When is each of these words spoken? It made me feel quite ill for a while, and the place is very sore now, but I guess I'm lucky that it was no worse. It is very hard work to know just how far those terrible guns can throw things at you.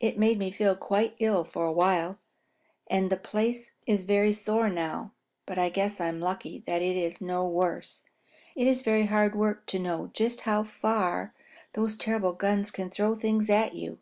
It 0.00 0.18
made 0.18 0.38
me 0.38 0.50
feel 0.50 0.76
quite 0.76 1.16
ill 1.18 1.44
for 1.44 1.64
a 1.64 1.72
while, 1.72 2.18
and 2.88 3.08
the 3.08 3.16
place 3.16 3.70
is 3.86 4.04
very 4.04 4.30
sore 4.30 4.68
now, 4.68 5.12
but 5.46 5.58
I 5.58 5.70
guess 5.70 5.98
I'm 5.98 6.20
lucky 6.20 6.62
that 6.66 6.82
it 6.82 7.02
was 7.02 7.22
no 7.22 7.48
worse. 7.48 8.02
It 8.54 8.66
is 8.66 8.82
very 8.82 9.06
hard 9.06 9.34
work 9.34 9.64
to 9.68 9.78
know 9.78 10.08
just 10.12 10.42
how 10.42 10.62
far 10.62 11.32
those 11.72 11.96
terrible 11.96 12.34
guns 12.34 12.70
can 12.70 12.90
throw 12.90 13.14
things 13.14 13.48
at 13.48 13.74
you. 13.74 13.98